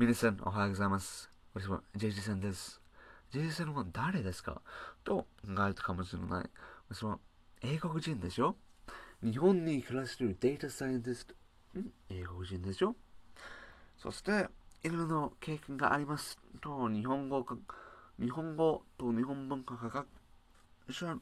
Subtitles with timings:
[0.00, 1.28] 皆さん、おはようございます。
[1.52, 2.80] 私は JJ さんです。
[3.34, 4.62] JJ さんは誰ですか？
[5.04, 6.50] と考えるかもしれない。
[6.88, 7.18] 私は
[7.60, 8.56] 英国人でしょ？
[9.22, 11.34] 日本に暮らしているデータサイエンティスト、
[11.78, 11.84] ん？
[12.08, 12.96] 英国人でしょ？
[13.98, 14.48] そして、
[14.82, 17.58] いろいろな経験がありますと、日本語か、
[18.18, 20.06] 日本語と日本文化が
[20.90, 21.20] 知らん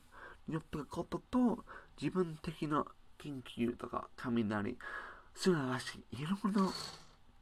[0.48, 1.64] よったことと、
[2.00, 2.84] 自分的な
[3.18, 4.78] 研究とか、雷、
[5.34, 6.70] すなわち、いろいろな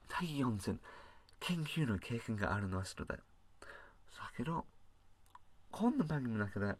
[0.08, 0.80] 第4戦、
[1.40, 3.14] 研究の経験があるのはそれで。
[3.14, 3.22] だ
[4.36, 4.64] けど、
[5.70, 6.74] こんな番組の中で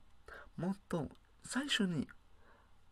[0.56, 1.08] もっと
[1.44, 2.08] 最初に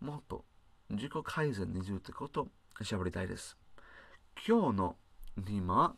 [0.00, 0.44] もっと
[0.90, 2.48] 自己改善についてことを
[2.80, 3.56] 喋りたいです。
[4.46, 4.96] 今日の
[5.36, 5.96] テーマは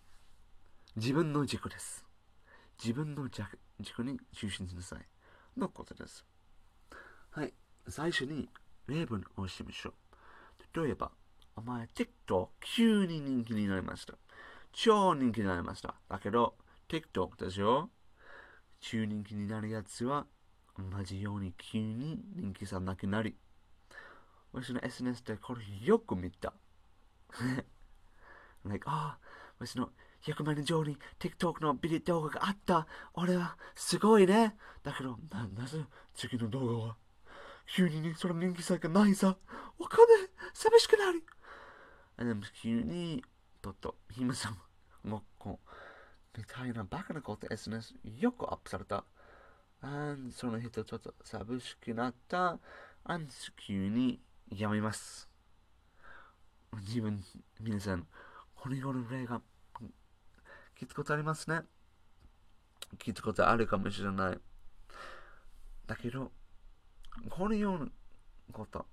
[0.94, 2.04] 自分の軸です。
[2.82, 5.06] 自分の軸に中心しなさい。
[5.58, 6.24] のことです。
[7.30, 7.52] はい。
[7.88, 8.48] 最初に
[8.86, 9.94] 例文をしましょ
[10.74, 10.84] う。
[10.84, 11.10] 例えば、
[11.56, 14.14] お前 TikTok 急に人気になりました。
[14.78, 15.94] 超人気になりました。
[16.06, 16.54] だけど、
[16.90, 17.88] TikTok でしょ？
[18.80, 20.26] 中人気になるやつは、
[20.78, 23.34] 同じように急に人気さなくなり、
[24.52, 26.52] 私の SNS でこれよく見た。
[28.66, 29.18] like, ああ、
[29.58, 29.88] 私の
[30.22, 32.86] 100万人以上に TikTok のビデオ動画があった。
[33.14, 34.56] 俺はすごいね。
[34.82, 35.78] だけど、な、なぜ？
[36.14, 36.96] 次の動画は？
[37.74, 39.38] 急にねその人気さがないさ。
[39.78, 40.28] わかんない。
[40.52, 41.24] 寂しくなる。
[42.18, 43.24] でも急に、
[43.62, 44.58] とっと、ひまさん、
[45.06, 49.04] もうこう、みたいなバカなこと SNS よくアップされた。
[49.80, 52.58] あその人ちょっと寂しくなった。
[53.04, 55.28] あん急にやめます。
[56.82, 57.22] 自分、
[57.60, 58.06] 皆さん、
[58.54, 59.40] このような例が、
[60.78, 61.62] 聞いたことありますね。
[62.98, 64.40] 聞いたことあるかもしれない。
[65.86, 66.32] だけど、
[67.30, 67.86] このような
[68.52, 68.86] こと、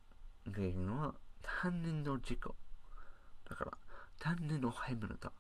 [0.54, 2.56] 原因は、他人の事故。
[3.50, 3.72] だから、
[4.20, 5.32] 他人のハイムだ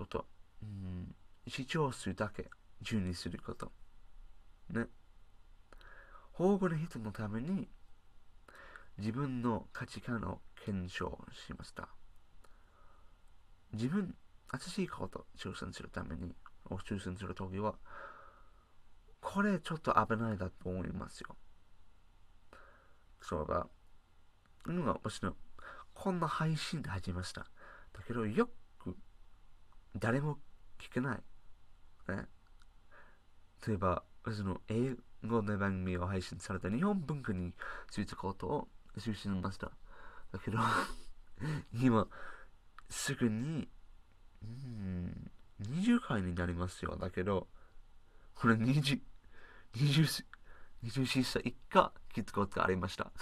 [0.00, 0.26] とと、
[0.62, 1.14] うん、
[1.46, 2.50] 主張するだけ、
[2.82, 3.72] 順にすること。
[4.70, 4.86] ね。
[6.32, 7.68] 保護の人のために、
[8.98, 11.88] 自分の価値観を検証しました。
[13.72, 14.14] 自分、
[14.48, 16.34] 新しいことを挑戦するために、
[16.70, 17.74] を挑戦するときは、
[19.20, 21.36] これちょっと危ないだと思いますよ。
[23.20, 23.66] そうだ。
[24.66, 25.34] 今が私の
[25.94, 27.42] こんな配信で始めました。
[27.92, 28.50] だけど、よく
[29.96, 30.38] 誰も
[30.78, 31.22] 聞けない。
[32.12, 32.26] ね。
[33.66, 37.52] 例えば、私の英語の番組を配信された日本文化に
[37.90, 38.68] ついてことを
[38.98, 39.70] 中心しました。
[40.32, 40.58] だけど、
[41.74, 42.06] 今、
[42.88, 43.68] すぐに、
[44.42, 45.30] うん、
[45.62, 46.96] 20回になりますよ。
[46.96, 47.48] だけど、
[48.34, 49.00] これ20、
[49.76, 50.24] 20、
[50.84, 53.12] 24歳以下聞くことがありました。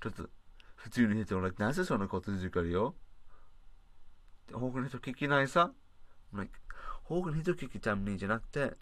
[0.00, 0.30] ちょっと、
[0.76, 2.94] 普通の人は、like, なぜそんなこと言うかよ
[4.52, 5.72] 他の人聞きないさ、
[6.32, 6.52] like,
[7.04, 8.74] 他の人聞くためにじゃなくて、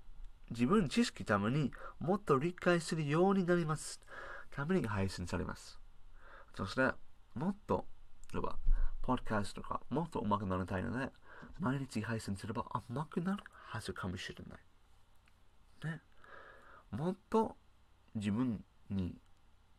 [0.50, 4.00] 自分の知識ためにもっと理解するようになります。
[4.50, 5.78] ために配信されます。
[6.54, 6.90] そして、
[7.34, 7.86] もっと、
[8.32, 8.58] 例えば、
[9.02, 11.10] ポッドキャストとか、もっと上手くなりたいので、
[11.60, 15.92] 毎日配信すれば上手くなるはずかもしれない。
[15.92, 16.02] ね。
[16.90, 17.56] もっと
[18.14, 19.14] 自分に、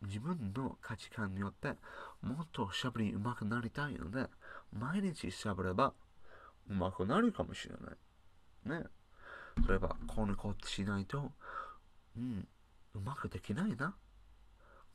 [0.02, 1.76] 自分の価値観によって、
[2.22, 4.28] もっと喋り上手くなりたいので、
[4.72, 5.94] 毎日喋れば
[6.70, 7.76] 上手くなるかもしれ
[8.66, 8.82] ない。
[8.82, 8.88] ね。
[9.68, 11.32] 例えば、このことしないと、
[12.18, 12.48] うん、
[12.94, 13.96] うまくできないな。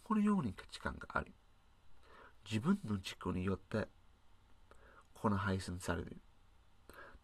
[0.03, 1.33] このように価値観がある。
[2.49, 3.89] 自分の軸によって、
[5.15, 6.17] この配信される。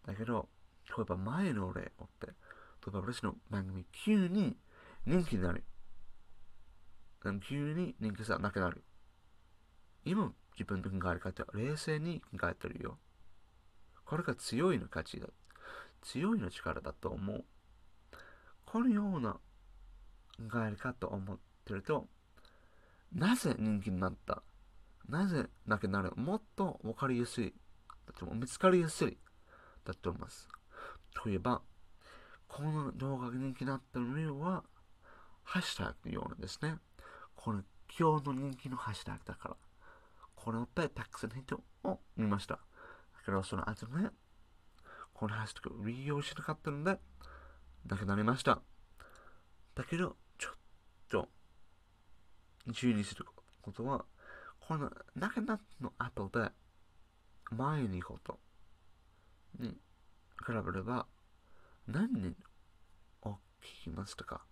[0.07, 0.49] だけど、
[0.97, 2.33] 例えば前の例をって、例
[2.89, 4.57] えば私の番組急に
[5.07, 5.65] 人気になる。
[7.41, 8.83] 急に人気さなくなる。
[10.05, 12.99] 今、自分の考え方は、冷静に考えてるよ。
[14.05, 15.29] これが強いの価値だ。
[16.03, 17.45] 強いの力だと思う。
[18.65, 19.33] このような
[20.51, 22.09] 考え方を持ってると、
[23.13, 24.43] なぜ人気になった？
[25.09, 26.13] なぜなくなる？
[26.17, 27.55] もっとわかりやすい。
[28.07, 29.19] だと見つかりやすい。
[29.85, 30.49] だと思います。
[31.27, 31.61] 例えば、
[32.49, 34.65] この動画が人気になった理由は、
[35.43, 36.77] ハッシュタグのようなんですね。
[37.43, 37.63] この
[37.99, 39.57] 今日の人気のハッシュタグだから。
[40.35, 42.57] これをたくさんの人を見ました。
[42.57, 42.61] だ
[43.25, 44.11] けど、その後ね、
[45.15, 46.99] このハッシュタグを利用しなかったので、
[47.87, 48.61] なくなりました。
[49.75, 50.55] だけど、ちょっ
[51.09, 51.29] と、
[52.75, 53.25] 注意する
[53.63, 54.05] ことは、
[54.61, 56.51] このなくなったの後で、
[57.57, 58.39] 前に行こうと
[59.59, 59.71] に
[60.47, 61.07] 比べれば、
[61.87, 62.37] 何人
[63.23, 64.45] を聞きましたか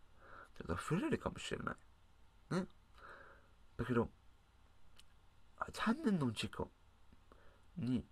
[0.56, 1.76] ちょっと増えるかもしれな
[2.50, 2.54] い。
[2.54, 2.66] ね。
[3.78, 4.08] だけど、
[5.72, 6.68] 単年の事故
[7.76, 8.04] に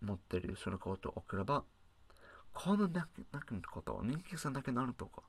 [0.00, 1.64] 持ってるそのことを送れば、
[2.52, 5.22] このなくなくのことを人間さんだけなるとか、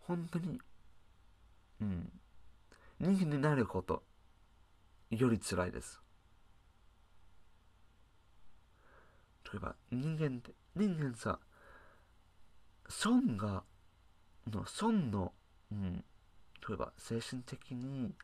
[0.00, 0.60] 本当に、
[1.80, 2.12] うん、
[3.00, 4.02] 人間になること、
[5.10, 6.00] より辛いです。
[9.44, 11.38] 例えば、人間って、人間さ、
[12.88, 13.64] 損が、
[14.46, 15.32] の、損の、
[15.72, 16.04] うん、
[16.68, 18.14] 例えば、精神的に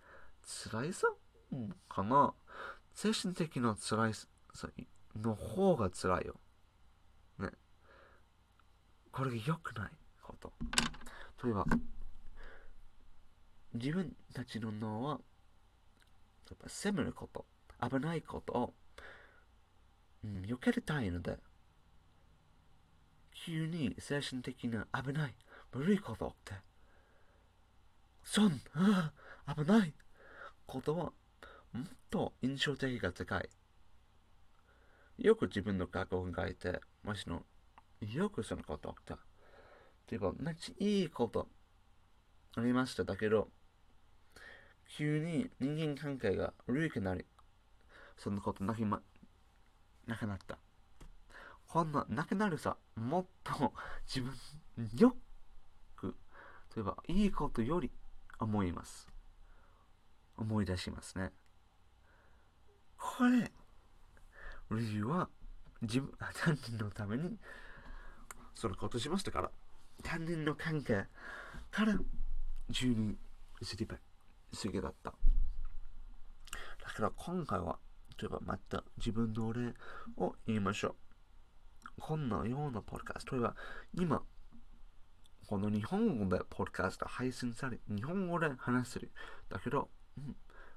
[0.73, 1.06] 辛いさ、
[1.52, 2.35] うん、かな？
[2.94, 4.26] 精神的な辛いさ
[5.17, 6.35] の方が辛いよ。
[7.38, 7.50] ね。
[9.12, 9.91] これが良くない？
[10.23, 10.52] こと。
[11.44, 11.64] 例えば、
[13.75, 15.20] 自分たちの脳は、
[16.49, 17.46] やっぱ責めること、
[17.81, 18.75] 危ないことを、
[20.25, 21.38] うん、避けたいので、
[23.32, 25.35] 急に精神的な危ない、
[25.73, 26.61] 悪いこと起きて、
[28.25, 28.61] そん、
[29.56, 29.94] 危ない
[30.70, 31.12] ことは、
[31.72, 33.50] もっと印象的が高い。
[35.19, 37.43] よく自分の過去を考えて、もしの、
[38.00, 39.19] よくそのこと起きた。
[40.08, 41.49] 例えば、めっちゃいいこと
[42.56, 43.02] ありました。
[43.02, 43.49] だけど、
[44.96, 47.25] 急に人間関係が悪くなり、
[48.17, 49.02] そんなことなく,、ま、
[50.06, 50.58] なくなった。
[51.67, 53.72] こんな、なくなるさ、もっと
[54.06, 55.17] 自分、よ
[55.96, 56.14] く、
[56.76, 57.90] 例えば、いいことより
[58.38, 59.10] 思います。
[60.41, 61.33] 思い出しますね。
[62.97, 63.53] これ、
[64.71, 65.29] 理由は、
[65.83, 67.39] 自分、他人のために、
[68.55, 69.51] そのことしましたから、
[70.03, 71.07] 他人の関係
[71.71, 71.99] から
[72.69, 73.19] 住人
[73.63, 73.97] すれば
[74.53, 75.15] すげだった。
[76.83, 77.79] だから今回は、
[78.19, 79.75] 例えばまた自分のお礼
[80.17, 80.95] を言いましょう。
[82.01, 83.37] こんなようなポッドキャスト。
[83.37, 83.57] 例えば
[83.95, 84.23] 今、
[85.47, 89.11] この日本語でポッドキャスト配信され、日本語で話せる。
[89.49, 89.91] だけど、
[90.26, 90.37] うん、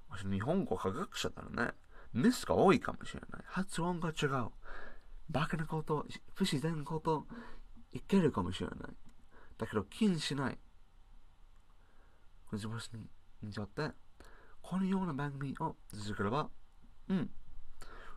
[0.10, 1.74] 私日本語科学者だらね、
[2.14, 3.44] ミスが多いかもしれない。
[3.46, 4.52] 発音が違う。
[5.30, 6.06] バカなこと、
[6.36, 7.26] 不自然なこと、
[7.92, 8.78] いけるかもしれない。
[9.58, 10.58] だけど気にしない。
[12.52, 12.80] 自分
[13.42, 13.92] にちゃって、
[14.62, 16.50] このような番組を続ければ、
[17.10, 17.30] うん、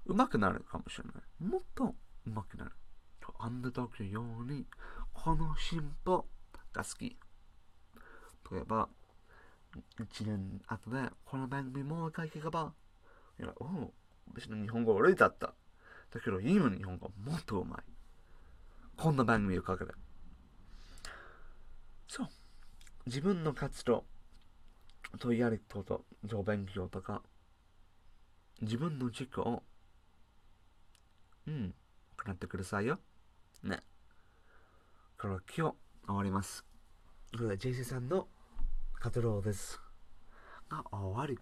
[0.06, 1.44] うまくなるかもしれない。
[1.44, 1.94] もっと
[2.26, 2.72] うまくなる。
[3.38, 4.66] あんな時のように、
[5.12, 6.26] この進歩
[6.72, 7.18] が好き。
[8.50, 8.88] 例えば、
[9.98, 12.72] 1年後でこの番組もう一回聞けば、
[13.38, 13.94] いや、おお、
[14.34, 15.54] 別に日本語悪いだった。
[16.12, 17.80] だけど今の日本語もっとうまい。
[18.96, 19.92] こんな番組をかけて。
[22.08, 22.28] そう。
[23.06, 24.04] 自分の活動、
[25.18, 27.22] とやること、上勉強とか、
[28.60, 29.62] 自分の軸を、
[31.46, 31.74] うん、
[32.16, 32.98] 行ってくださいよ。
[33.62, 33.80] ね。
[35.18, 35.74] これは今日
[36.06, 36.64] 終わります。
[37.32, 38.28] これは JC さんの
[39.00, 39.80] 活動です。
[40.68, 41.38] が終わり。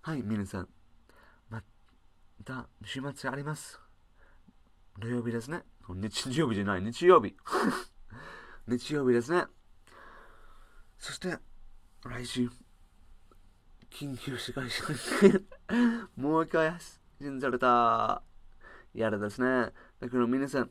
[0.00, 0.68] はい、皆さん。
[1.50, 1.62] ま
[2.44, 3.80] た、週末あります。
[4.98, 5.62] 土曜日ですね。
[5.88, 7.36] 日曜日じゃない、日曜日。
[8.66, 9.46] 日曜日ですね。
[10.98, 11.38] そして、
[12.04, 12.48] 来週、
[13.90, 14.96] 緊急事態宣
[15.68, 16.74] 言 もう一回
[17.20, 18.22] 信された。
[18.94, 19.72] やだですね。
[20.00, 20.70] だから皆さん、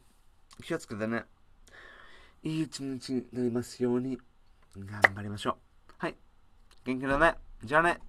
[0.63, 1.25] 気をつけてね。
[2.43, 4.17] いい一日になりますように、
[4.75, 5.70] 頑張りましょう。
[6.85, 6.95] はい。
[6.95, 7.35] 元気だね。
[7.63, 7.99] じゃあね。